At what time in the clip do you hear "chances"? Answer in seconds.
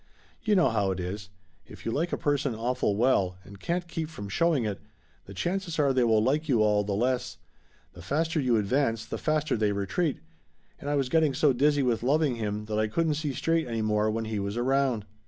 5.35-5.77